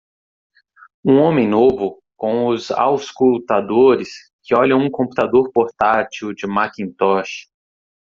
[1.05, 4.09] Um homem novo com os auscultadores
[4.41, 7.47] que olham um computador portátil de Macintosh.